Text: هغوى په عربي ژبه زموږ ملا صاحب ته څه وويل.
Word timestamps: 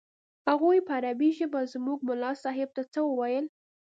هغوى 0.47 0.77
په 0.87 0.91
عربي 0.99 1.29
ژبه 1.39 1.61
زموږ 1.73 1.99
ملا 2.07 2.31
صاحب 2.43 2.69
ته 2.75 2.81
څه 2.93 2.99
وويل. 3.09 3.45